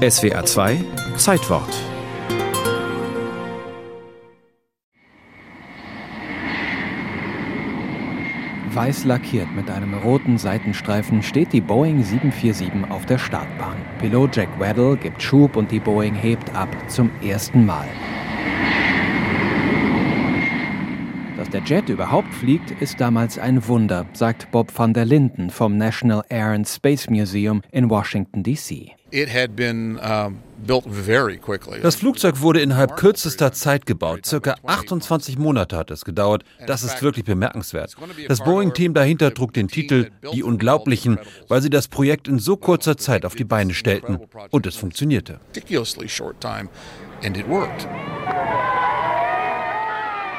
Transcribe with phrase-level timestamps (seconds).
[0.00, 0.78] SWA 2
[1.18, 1.68] Zeitwort
[8.72, 13.76] Weiß lackiert mit einem roten Seitenstreifen steht die Boeing 747 auf der Startbahn.
[13.98, 17.88] Pilot Jack Weddle gibt Schub und die Boeing hebt ab zum ersten Mal.
[21.50, 26.22] Der Jet überhaupt fliegt, ist damals ein Wunder, sagt Bob van der Linden vom National
[26.28, 28.92] Air and Space Museum in Washington, D.C.
[31.82, 34.24] Das Flugzeug wurde innerhalb kürzester Zeit gebaut.
[34.24, 36.44] Circa 28 Monate hat es gedauert.
[36.66, 37.96] Das ist wirklich bemerkenswert.
[38.28, 42.96] Das Boeing-Team dahinter trug den Titel Die Unglaublichen, weil sie das Projekt in so kurzer
[42.96, 44.20] Zeit auf die Beine stellten.
[44.50, 45.40] Und es funktionierte.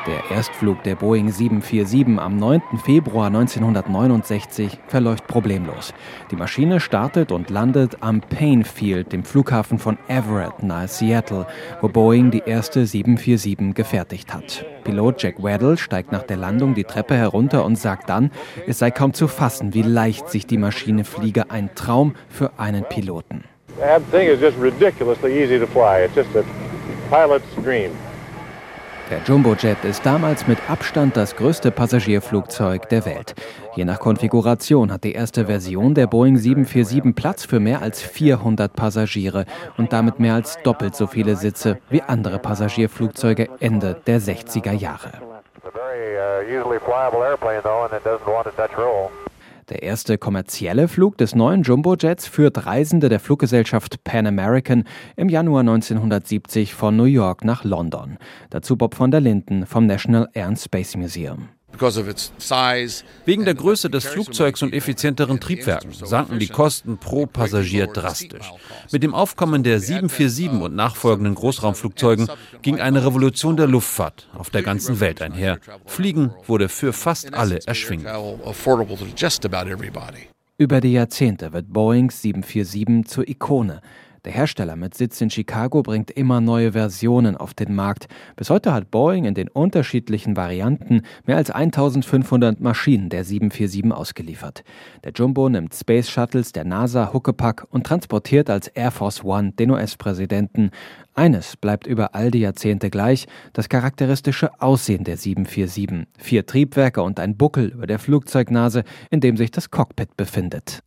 [0.08, 2.62] Der Erstflug der Boeing 747 am 9.
[2.84, 5.94] Februar 1969 verläuft problemlos.
[6.32, 11.46] Die Maschine startet und landet am Payne Field, dem Flughafen von Everett nahe Seattle,
[11.82, 14.66] wo Boeing die erste 747 gefertigt hat.
[14.84, 18.32] Pilot Jack Weddle steigt nach der Landung die Treppe herunter und sagt dann,
[18.66, 22.86] es sei kaum zu fassen, wie leicht sich die Maschine fliege, ein Traum für einen
[22.86, 23.44] Piloten.
[23.78, 26.06] That thing is just ridiculously easy to fly.
[26.06, 26.44] It's just a
[27.12, 27.92] pilot's dream.
[29.12, 33.36] Der Jumbojet ist damals mit Abstand das größte Passagierflugzeug der Welt.
[33.76, 38.74] Je nach Konfiguration hat die erste Version der Boeing 747 Platz für mehr als 400
[38.74, 39.44] Passagiere
[39.78, 45.12] und damit mehr als doppelt so viele Sitze wie andere Passagierflugzeuge Ende der 60er Jahre.
[49.72, 54.84] Der erste kommerzielle Flug des neuen Jumbojets führt Reisende der Fluggesellschaft Pan American
[55.16, 58.18] im Januar 1970 von New York nach London.
[58.50, 61.48] Dazu Bob von der Linden vom National Air and Space Museum.
[63.26, 68.52] Wegen der Größe des Flugzeugs und effizienteren Triebwerken sanken die Kosten pro Passagier drastisch.
[68.92, 72.28] Mit dem Aufkommen der 747 und nachfolgenden Großraumflugzeugen
[72.62, 75.60] ging eine Revolution der Luftfahrt auf der ganzen Welt einher.
[75.86, 78.12] Fliegen wurde für fast alle erschwinglich.
[80.58, 83.82] Über die Jahrzehnte wird Boeings 747 zur Ikone.
[84.24, 88.08] Der Hersteller mit Sitz in Chicago bringt immer neue Versionen auf den Markt.
[88.36, 94.64] Bis heute hat Boeing in den unterschiedlichen Varianten mehr als 1500 Maschinen der 747 ausgeliefert.
[95.04, 99.72] Der Jumbo nimmt Space Shuttles der NASA Huckepack und transportiert als Air Force One den
[99.72, 100.70] US-Präsidenten.
[101.14, 106.08] Eines bleibt über all die Jahrzehnte gleich, das charakteristische Aussehen der 747.
[106.18, 110.80] Vier Triebwerke und ein Buckel über der Flugzeugnase, in dem sich das Cockpit befindet.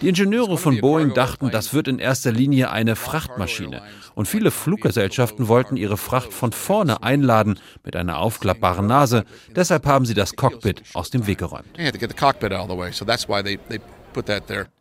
[0.00, 3.82] Die Ingenieure von Boeing dachten, das wird in erster Linie eine Frachtmaschine.
[4.14, 9.24] Und viele Fluggesellschaften wollten ihre Fracht von vorne einladen mit einer aufklappbaren Nase.
[9.54, 11.66] Deshalb haben sie das Cockpit aus dem Weg geräumt.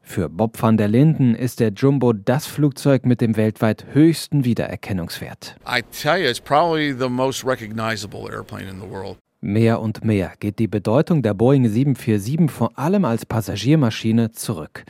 [0.02, 5.56] Für Bob van der Linden ist der Jumbo das Flugzeug mit dem weltweit höchsten Wiedererkennungswert.
[9.42, 14.86] Mehr und mehr geht die Bedeutung der Boeing 747 vor allem als Passagiermaschine zurück.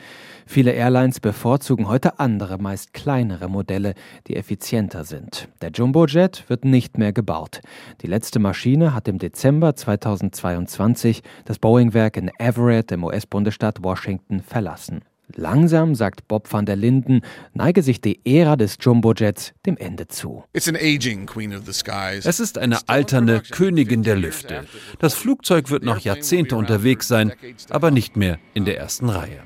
[0.46, 3.94] Viele Airlines bevorzugen heute andere, meist kleinere Modelle,
[4.28, 5.48] die effizienter sind.
[5.60, 7.60] Der Jumbojet wird nicht mehr gebaut.
[8.02, 15.02] Die letzte Maschine hat im Dezember 2022 das Boeing-Werk in Everett im US-Bundesstaat Washington verlassen.
[15.34, 17.22] Langsam, sagt Bob van der Linden,
[17.52, 20.44] neige sich die Ära des Jumbojets dem Ende zu.
[20.52, 20.68] Es
[22.40, 24.64] ist eine alternde Königin der Lüfte.
[24.98, 27.32] Das Flugzeug wird noch Jahrzehnte unterwegs sein,
[27.70, 29.42] aber nicht mehr in der ersten Reihe.